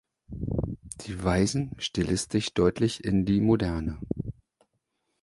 Sie 0.99 1.23
weisen 1.23 1.73
stilistisch 1.77 2.55
deutlich 2.55 3.03
in 3.03 3.23
die 3.23 3.39
Moderne. 3.39 3.99